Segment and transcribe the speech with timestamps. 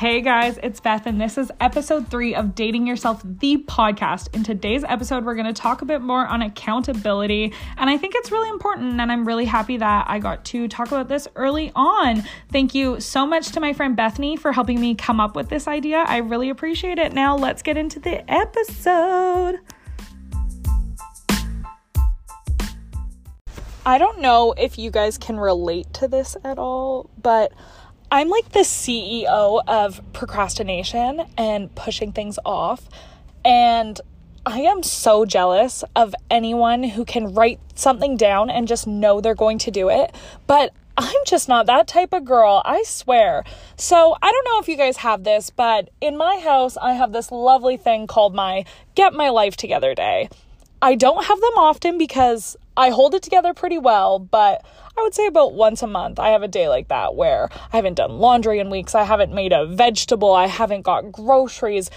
[0.00, 4.34] Hey guys, it's Beth, and this is episode three of Dating Yourself, the podcast.
[4.34, 8.14] In today's episode, we're going to talk a bit more on accountability, and I think
[8.16, 11.70] it's really important, and I'm really happy that I got to talk about this early
[11.76, 12.24] on.
[12.50, 15.68] Thank you so much to my friend Bethany for helping me come up with this
[15.68, 15.98] idea.
[15.98, 17.12] I really appreciate it.
[17.12, 19.58] Now, let's get into the episode.
[23.84, 27.52] I don't know if you guys can relate to this at all, but
[28.12, 32.88] I'm like the CEO of procrastination and pushing things off.
[33.44, 34.00] And
[34.44, 39.34] I am so jealous of anyone who can write something down and just know they're
[39.34, 40.12] going to do it.
[40.48, 43.44] But I'm just not that type of girl, I swear.
[43.76, 47.12] So, I don't know if you guys have this, but in my house, I have
[47.12, 48.64] this lovely thing called my
[48.96, 50.28] Get My Life Together Day.
[50.82, 54.64] I don't have them often because I hold it together pretty well, but
[54.96, 57.76] I would say about once a month I have a day like that where I
[57.76, 61.90] haven't done laundry in weeks, I haven't made a vegetable, I haven't got groceries.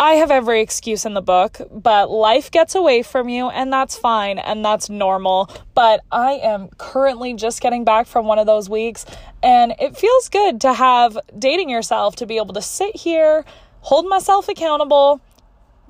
[0.00, 3.94] I have every excuse in the book, but life gets away from you, and that's
[3.94, 5.50] fine and that's normal.
[5.74, 9.04] But I am currently just getting back from one of those weeks,
[9.42, 13.44] and it feels good to have dating yourself to be able to sit here,
[13.80, 15.20] hold myself accountable,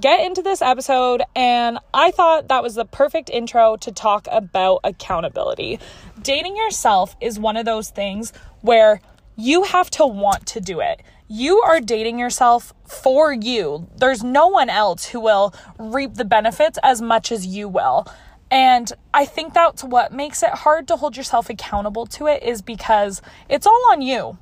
[0.00, 4.80] get into this episode, and I thought that was the perfect intro to talk about
[4.84, 5.78] accountability.
[6.22, 9.00] Dating yourself is one of those things where
[9.36, 11.02] you have to want to do it.
[11.28, 13.88] You are dating yourself for you.
[13.96, 18.06] There's no one else who will reap the benefits as much as you will.
[18.50, 22.60] And I think that's what makes it hard to hold yourself accountable to it is
[22.60, 24.36] because it's all on you.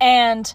[0.00, 0.54] And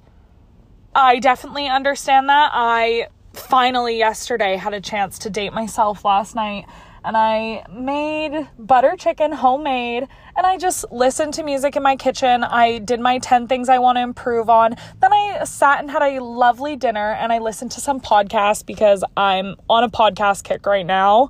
[0.96, 2.52] I definitely understand that.
[2.54, 6.66] I finally yesterday had a chance to date myself last night
[7.06, 12.44] and I made butter chicken homemade and I just listened to music in my kitchen.
[12.44, 14.76] I did my 10 things I want to improve on.
[15.02, 19.04] Then I sat and had a lovely dinner and I listened to some podcasts because
[19.16, 21.30] I'm on a podcast kick right now.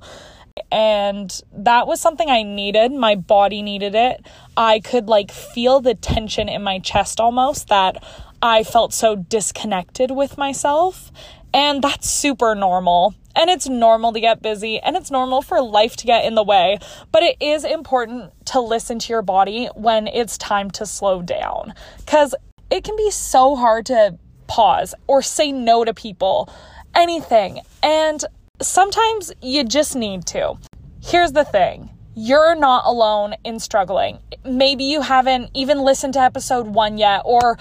[0.72, 2.90] And that was something I needed.
[2.92, 4.26] My body needed it.
[4.56, 8.02] I could like feel the tension in my chest almost that
[8.42, 11.10] I felt so disconnected with myself.
[11.56, 13.14] And that's super normal.
[13.34, 16.42] And it's normal to get busy and it's normal for life to get in the
[16.42, 16.78] way.
[17.10, 21.72] But it is important to listen to your body when it's time to slow down.
[21.96, 22.34] Because
[22.70, 24.18] it can be so hard to
[24.48, 26.52] pause or say no to people,
[26.94, 27.62] anything.
[27.82, 28.22] And
[28.60, 30.58] sometimes you just need to.
[31.02, 34.18] Here's the thing you're not alone in struggling.
[34.44, 37.58] Maybe you haven't even listened to episode one yet, or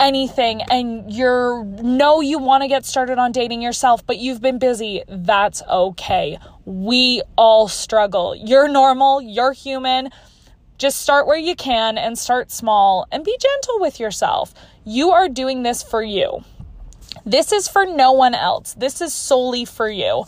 [0.00, 4.58] anything and you're know you want to get started on dating yourself but you've been
[4.58, 6.38] busy that's okay.
[6.64, 8.34] We all struggle.
[8.34, 10.10] You're normal you're human.
[10.78, 14.52] Just start where you can and start small and be gentle with yourself.
[14.84, 16.44] You are doing this for you.
[17.24, 18.74] This is for no one else.
[18.74, 20.24] This is solely for you.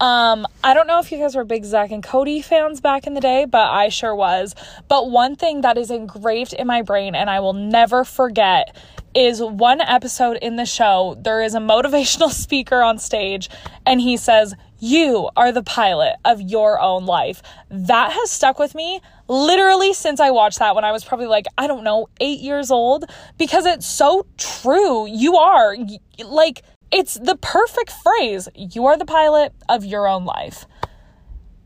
[0.00, 3.14] Um, I don't know if you guys were big Zack and Cody fans back in
[3.14, 4.54] the day, but I sure was.
[4.86, 8.76] But one thing that is engraved in my brain and I will never forget
[9.14, 13.48] is one episode in the show, there is a motivational speaker on stage,
[13.86, 17.42] and he says, You are the pilot of your own life.
[17.70, 21.46] That has stuck with me literally since I watched that when I was probably like,
[21.56, 23.04] I don't know, eight years old,
[23.36, 25.06] because it's so true.
[25.06, 25.76] You are.
[26.24, 28.48] Like, it's the perfect phrase.
[28.54, 30.66] You are the pilot of your own life.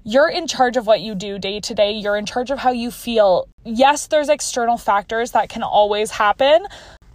[0.04, 1.92] You're in charge of what you do day to day.
[1.92, 3.46] You're in charge of how you feel.
[3.64, 6.66] Yes, there's external factors that can always happen,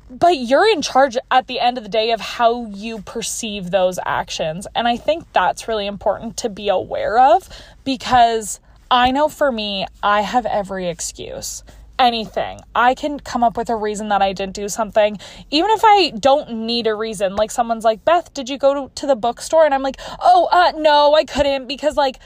[0.09, 3.99] but you're in charge at the end of the day of how you perceive those
[4.05, 4.67] actions.
[4.75, 7.49] And I think that's really important to be aware of
[7.83, 8.59] because
[8.89, 11.63] I know for me, I have every excuse.
[11.99, 12.59] Anything.
[12.75, 15.17] I can come up with a reason that I didn't do something,
[15.49, 17.35] even if I don't need a reason.
[17.35, 19.65] Like someone's like, Beth, did you go to, the bookstore?
[19.65, 22.19] And I'm like, oh, uh, no, I couldn't because like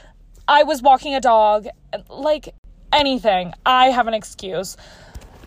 [0.45, 1.67] I was walking a dog.
[2.09, 2.53] Like
[2.91, 3.53] anything.
[3.65, 4.75] I have an excuse.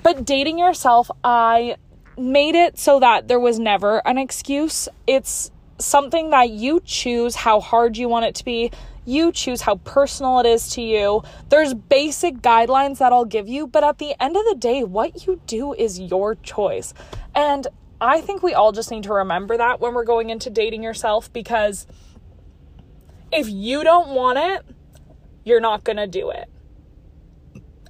[0.02, 1.76] But dating yourself, I
[2.16, 4.88] made it so that there was never an excuse.
[5.06, 8.70] It's something that you choose how hard you want it to be.
[9.04, 11.22] You choose how personal it is to you.
[11.50, 15.26] There's basic guidelines that I'll give you, but at the end of the day, what
[15.26, 16.94] you do is your choice.
[17.34, 17.66] And
[18.00, 21.32] I think we all just need to remember that when we're going into dating yourself
[21.32, 21.86] because
[23.32, 24.64] if you don't want it,
[25.44, 26.48] you're not going to do it.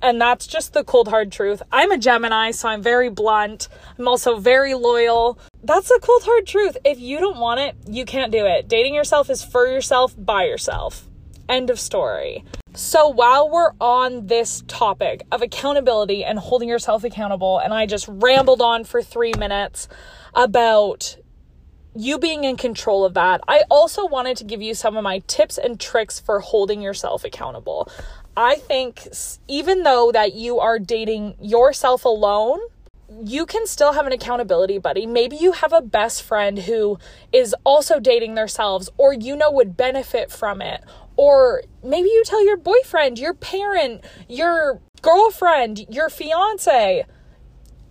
[0.05, 1.63] And that's just the cold hard truth.
[1.73, 3.69] I'm a Gemini, so I'm very blunt.
[3.99, 5.39] I'm also very loyal.
[5.63, 6.77] That's the cold hard truth.
[6.85, 8.69] If you don't want it, you can't do it.
[8.69, 11.09] Dating yourself is for yourself, by yourself.
[11.49, 12.45] End of story.
[12.75, 18.07] So, while we're on this topic of accountability and holding yourself accountable, and I just
[18.07, 19.89] rambled on for three minutes
[20.35, 21.17] about
[21.97, 25.21] you being in control of that, I also wanted to give you some of my
[25.21, 27.89] tips and tricks for holding yourself accountable.
[28.37, 29.09] I think
[29.49, 32.61] even though that you are dating yourself alone,
[33.25, 35.07] you can still have an accountability buddy.
[35.07, 36.99] Maybe you have a best friend who
[37.33, 40.83] is also dating themselves or you know would benefit from it
[41.17, 47.05] or maybe you tell your boyfriend, your parent, your girlfriend, your fiance,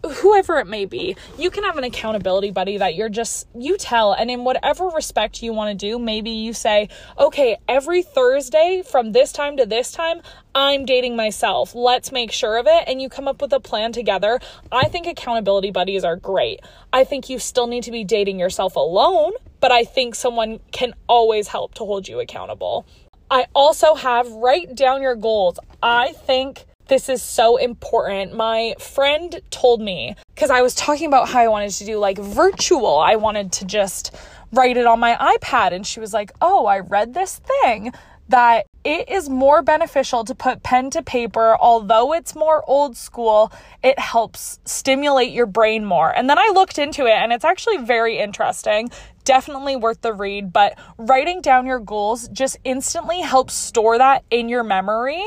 [0.04, 4.14] whoever it may be, you can have an accountability buddy that you're just, you tell.
[4.14, 9.12] And in whatever respect you want to do, maybe you say, okay, every Thursday from
[9.14, 10.22] this time to this time,
[10.54, 11.74] I'm dating myself.
[11.74, 12.84] Let's make sure of it.
[12.88, 14.40] And you come up with a plan together.
[14.72, 16.60] I think accountability buddies are great.
[16.92, 20.94] I think you still need to be dating yourself alone, but I think someone can
[21.08, 22.86] always help to hold you accountable.
[23.32, 25.60] I also have write down your goals.
[25.82, 28.36] I think this is so important.
[28.36, 32.18] My friend told me because I was talking about how I wanted to do like
[32.18, 34.16] virtual, I wanted to just
[34.52, 35.74] write it on my iPad.
[35.74, 37.94] And she was like, Oh, I read this thing
[38.30, 43.52] that it is more beneficial to put pen to paper, although it's more old school,
[43.84, 46.10] it helps stimulate your brain more.
[46.10, 48.90] And then I looked into it and it's actually very interesting
[49.24, 54.50] definitely worth the read, but writing down your goals just instantly helps store that in
[54.50, 55.24] your memory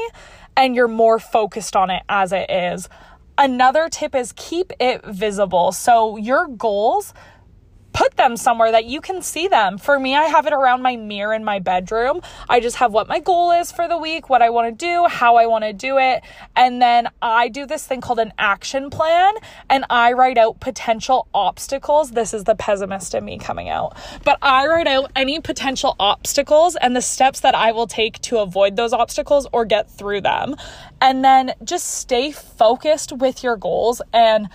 [0.56, 2.88] and you're more focused on it as it is.
[3.38, 5.72] Another tip is keep it visible.
[5.72, 7.12] So your goals
[7.96, 9.78] put them somewhere that you can see them.
[9.78, 12.20] For me, I have it around my mirror in my bedroom.
[12.46, 15.06] I just have what my goal is for the week, what I want to do,
[15.06, 16.22] how I want to do it.
[16.54, 19.32] And then I do this thing called an action plan
[19.70, 22.10] and I write out potential obstacles.
[22.10, 23.96] This is the pessimist in me coming out.
[24.24, 28.38] But I write out any potential obstacles and the steps that I will take to
[28.40, 30.54] avoid those obstacles or get through them.
[31.00, 34.50] And then just stay focused with your goals and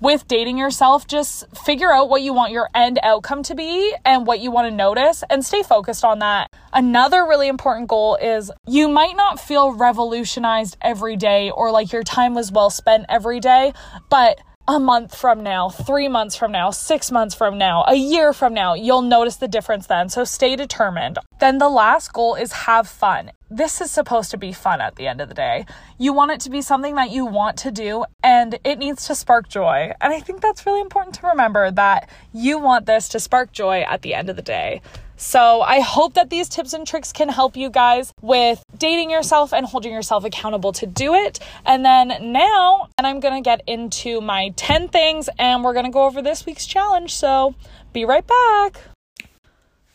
[0.00, 4.26] with dating yourself, just figure out what you want your end outcome to be and
[4.26, 6.48] what you want to notice and stay focused on that.
[6.72, 12.02] Another really important goal is you might not feel revolutionized every day or like your
[12.02, 13.72] time was well spent every day,
[14.08, 18.34] but a month from now, three months from now, six months from now, a year
[18.34, 20.10] from now, you'll notice the difference then.
[20.10, 21.18] So stay determined.
[21.40, 23.32] Then the last goal is have fun.
[23.50, 25.64] This is supposed to be fun at the end of the day.
[25.96, 29.14] You want it to be something that you want to do and it needs to
[29.14, 29.94] spark joy.
[30.02, 33.80] And I think that's really important to remember that you want this to spark joy
[33.88, 34.82] at the end of the day.
[35.16, 39.54] So I hope that these tips and tricks can help you guys with dating yourself
[39.54, 41.40] and holding yourself accountable to do it.
[41.64, 46.04] And then now, and I'm to get into my 10 things and we're to go
[46.04, 47.14] over this week's challenge.
[47.14, 47.54] So
[47.94, 48.80] be right back.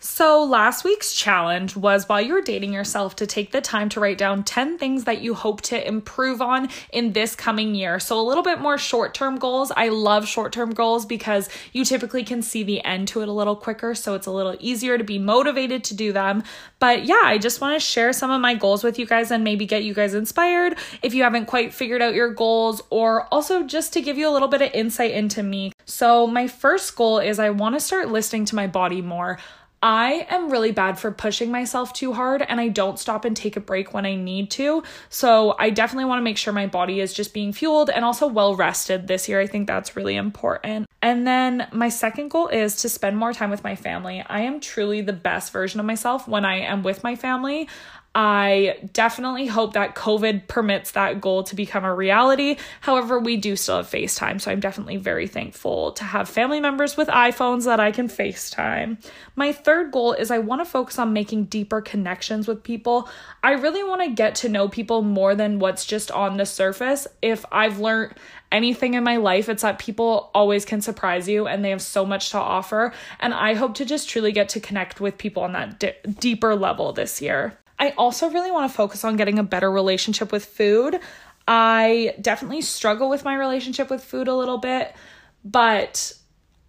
[0.06, 4.18] So, last week's challenge was while you're dating yourself to take the time to write
[4.18, 8.02] down 10 things that you hope to improve on in this coming year.
[8.02, 9.72] So, a little bit more short term goals.
[9.78, 13.32] I love short term goals because you typically can see the end to it a
[13.32, 13.96] little quicker.
[13.96, 16.44] So, it's a little easier to be motivated to do them.
[16.80, 19.42] But yeah, I just want to share some of my goals with you guys and
[19.42, 23.64] maybe get you guys inspired if you haven't quite figured out your goals, or also
[23.64, 25.72] just to give you a little bit of insight into me.
[25.86, 29.40] So, my first goal is I want to start listening to my body more.
[29.84, 33.58] I am really bad for pushing myself too hard and I don't stop and take
[33.58, 34.82] a break when I need to.
[35.10, 38.26] So I definitely want to make sure my body is just being fueled and also
[38.28, 39.42] well rested this year.
[39.42, 40.88] I think that's really important.
[41.02, 44.24] And then my second goal is to spend more time with my family.
[44.26, 47.68] I am truly the best version of myself when I am with my family.
[48.16, 52.58] I definitely hope that COVID permits that goal to become a reality.
[52.82, 56.96] However, we do still have FaceTime, so I'm definitely very thankful to have family members
[56.96, 59.04] with iPhones that I can FaceTime.
[59.36, 63.10] My third goal is I want to focus on making deeper connections with people.
[63.42, 67.08] I really want to get to know people more than what's just on the surface.
[67.24, 68.14] If I've learned
[68.52, 72.06] anything in my life, it's that people always can surprise you and they have so
[72.06, 72.94] much to offer.
[73.20, 76.94] And I hope to just truly get to connect with people on that deeper level
[76.94, 77.58] this year.
[77.80, 81.00] I also really want to focus on getting a better relationship with food.
[81.48, 84.96] I definitely struggle with my relationship with food a little bit,
[85.44, 86.14] but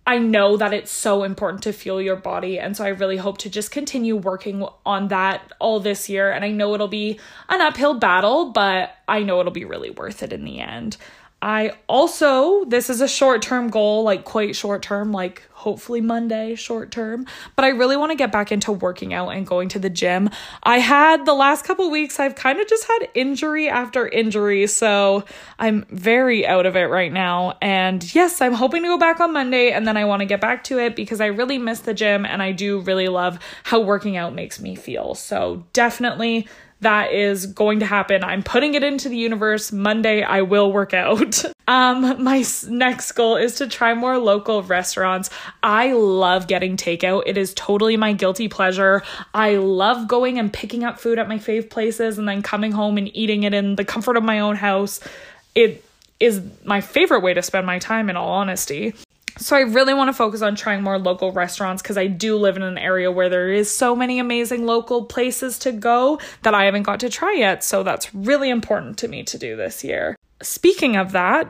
[0.06, 2.58] I know that it's so important to fuel your body.
[2.58, 6.30] And so I really hope to just continue working on that all this year.
[6.30, 7.18] And I know it'll be
[7.48, 10.98] an uphill battle, but I know it'll be really worth it in the end.
[11.44, 16.54] I also, this is a short term goal, like quite short term, like hopefully Monday,
[16.54, 19.78] short term, but I really want to get back into working out and going to
[19.78, 20.30] the gym.
[20.62, 25.24] I had the last couple weeks, I've kind of just had injury after injury, so
[25.58, 27.58] I'm very out of it right now.
[27.60, 30.40] And yes, I'm hoping to go back on Monday and then I want to get
[30.40, 33.80] back to it because I really miss the gym and I do really love how
[33.80, 35.14] working out makes me feel.
[35.14, 36.48] So definitely
[36.84, 38.22] that is going to happen.
[38.22, 39.72] I'm putting it into the universe.
[39.72, 41.44] Monday, I will work out.
[41.68, 45.30] um, my next goal is to try more local restaurants.
[45.62, 47.24] I love getting takeout.
[47.26, 49.02] It is totally my guilty pleasure.
[49.32, 52.98] I love going and picking up food at my fave places and then coming home
[52.98, 55.00] and eating it in the comfort of my own house.
[55.54, 55.84] It
[56.20, 58.94] is my favorite way to spend my time, in all honesty.
[59.44, 62.56] So I really want to focus on trying more local restaurants because I do live
[62.56, 66.64] in an area where there is so many amazing local places to go that I
[66.64, 67.62] haven't got to try yet.
[67.62, 70.16] So that's really important to me to do this year.
[70.40, 71.46] Speaking of that,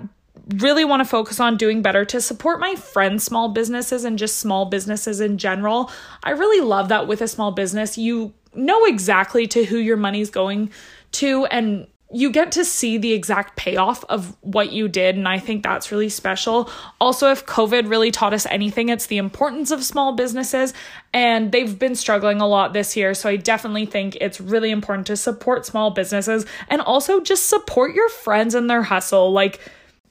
[0.57, 4.41] really want to focus on doing better to support my friends' small businesses and just
[4.41, 5.89] small businesses in general.
[6.25, 10.31] I really love that with a small business, you know exactly to who your money's
[10.31, 10.73] going
[11.13, 15.17] to and you get to see the exact payoff of what you did.
[15.17, 16.71] And I think that's really special.
[17.01, 20.73] Also, if COVID really taught us anything, it's the importance of small businesses.
[21.13, 23.15] And they've been struggling a lot this year.
[23.15, 27.95] So I definitely think it's really important to support small businesses and also just support
[27.97, 29.33] your friends and their hustle.
[29.33, 29.59] Like,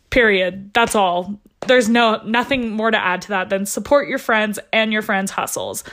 [0.09, 0.73] period.
[0.73, 1.39] That's all.
[1.67, 5.31] There's no nothing more to add to that than support your friends and your friends'
[5.31, 5.85] hustles.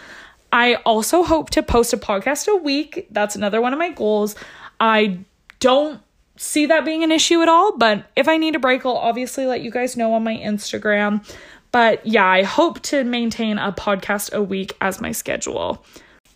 [0.52, 3.06] I also hope to post a podcast a week.
[3.12, 4.34] That's another one of my goals.
[4.80, 5.20] I
[5.60, 6.00] don't
[6.36, 7.76] see that being an issue at all.
[7.76, 11.24] But if I need a break, I'll obviously let you guys know on my Instagram.
[11.70, 15.84] But yeah, I hope to maintain a podcast a week as my schedule.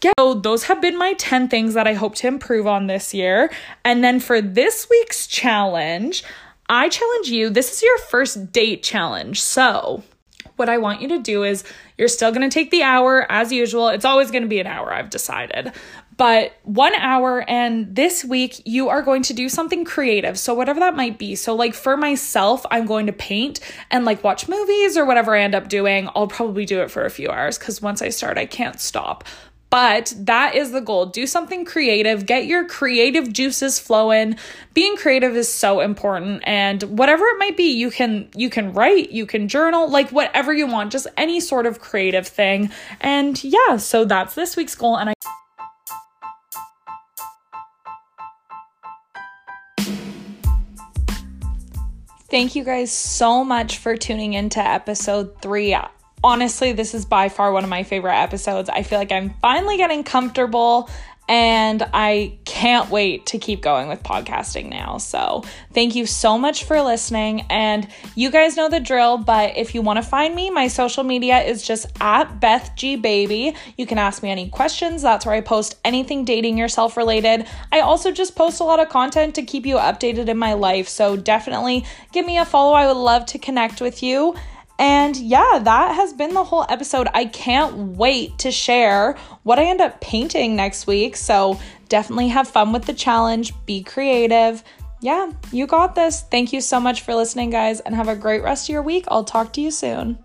[0.02, 3.14] Yeah, so those have been my 10 things that I hope to improve on this
[3.14, 3.50] year.
[3.84, 6.22] And then for this week's challenge,
[6.68, 9.40] I challenge you this is your first date challenge.
[9.40, 10.02] So,
[10.56, 11.64] what I want you to do is
[11.98, 13.88] you're still going to take the hour as usual.
[13.88, 15.72] It's always going to be an hour, I've decided
[16.16, 20.38] but one hour and this week you are going to do something creative.
[20.38, 21.34] So whatever that might be.
[21.34, 25.40] So like for myself i'm going to paint and like watch movies or whatever i
[25.40, 26.08] end up doing.
[26.14, 29.24] I'll probably do it for a few hours because once i start i can't stop.
[29.70, 31.06] But that is the goal.
[31.06, 34.36] Do something creative, get your creative juices flowing.
[34.72, 36.44] Being creative is so important.
[36.46, 40.52] And whatever it might be, you can you can write, you can journal, like whatever
[40.52, 42.70] you want, just any sort of creative thing.
[43.00, 44.96] And yeah, so that's this week's goal.
[44.96, 45.14] And I
[52.34, 55.78] Thank you guys so much for tuning into episode three.
[56.24, 58.68] Honestly, this is by far one of my favorite episodes.
[58.68, 60.90] I feel like I'm finally getting comfortable
[61.28, 64.98] and I can't wait to keep going with podcasting now.
[64.98, 67.42] So, thank you so much for listening.
[67.50, 71.02] And you guys know the drill, but if you want to find me, my social
[71.02, 73.54] media is just at Beth G Baby.
[73.76, 75.02] You can ask me any questions.
[75.02, 77.46] That's where I post anything dating yourself related.
[77.72, 80.88] I also just post a lot of content to keep you updated in my life.
[80.88, 82.74] So, definitely give me a follow.
[82.74, 84.34] I would love to connect with you.
[84.78, 87.08] And yeah, that has been the whole episode.
[87.14, 91.16] I can't wait to share what I end up painting next week.
[91.16, 94.64] So definitely have fun with the challenge, be creative.
[95.00, 96.22] Yeah, you got this.
[96.22, 99.04] Thank you so much for listening, guys, and have a great rest of your week.
[99.08, 100.18] I'll talk to you soon.